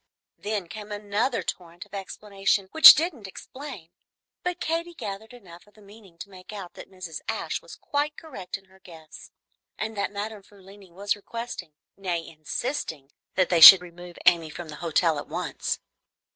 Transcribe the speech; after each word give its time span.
Then 0.39 0.67
came 0.67 0.91
another 0.91 1.43
torrent 1.43 1.85
of 1.85 1.93
explanation 1.93 2.69
which 2.71 2.95
didn't 2.95 3.27
explain; 3.27 3.91
but 4.41 4.59
Katy 4.59 4.95
gathered 4.95 5.31
enough 5.31 5.67
of 5.67 5.75
the 5.75 5.81
meaning 5.83 6.17
to 6.17 6.29
make 6.31 6.51
out 6.51 6.73
that 6.73 6.89
Mrs. 6.89 7.21
Ashe 7.29 7.61
was 7.61 7.75
quite 7.75 8.17
correct 8.17 8.57
in 8.57 8.65
her 8.65 8.79
guess, 8.79 9.29
and 9.77 9.95
that 9.95 10.11
Madame 10.11 10.41
Frulini 10.41 10.91
was 10.91 11.15
requesting, 11.15 11.73
nay, 11.95 12.27
insisting, 12.27 13.11
that 13.35 13.49
they 13.49 13.61
should 13.61 13.83
remove 13.83 14.17
Amy 14.25 14.49
from 14.49 14.69
the 14.69 14.77
hotel 14.81 15.19
at 15.19 15.27
once. 15.27 15.77